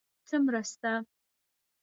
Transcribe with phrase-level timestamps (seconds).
[0.27, 0.91] _څه مرسته؟